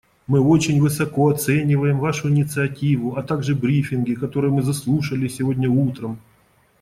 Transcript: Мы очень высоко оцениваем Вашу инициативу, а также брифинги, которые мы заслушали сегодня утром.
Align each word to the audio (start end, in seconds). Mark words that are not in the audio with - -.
Мы 0.25 0.39
очень 0.39 0.81
высоко 0.81 1.29
оцениваем 1.29 1.99
Вашу 1.99 2.27
инициативу, 2.27 3.17
а 3.17 3.21
также 3.21 3.53
брифинги, 3.53 4.15
которые 4.15 4.51
мы 4.51 4.63
заслушали 4.63 5.27
сегодня 5.27 5.69
утром. 5.69 6.17